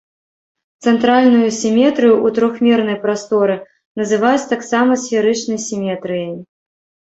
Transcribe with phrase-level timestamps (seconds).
[0.85, 3.59] Цэнтральную сіметрыю ў трохмернай прасторы
[4.03, 6.35] называюць таксама сферычнай сіметрыяй.